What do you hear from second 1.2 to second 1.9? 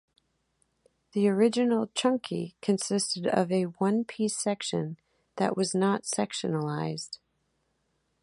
original